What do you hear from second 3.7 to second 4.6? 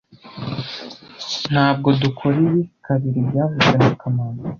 na kamanzi